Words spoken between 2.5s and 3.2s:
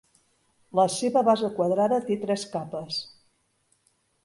capes.